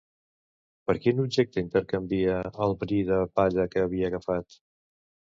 Per 0.85 0.93
quin 1.01 1.19
objecte 1.23 1.61
intercanvia 1.65 2.39
el 2.67 2.73
bri 2.83 2.97
de 3.09 3.19
palla 3.41 3.67
que 3.75 3.83
havia 3.85 4.09
agafat? 4.09 4.57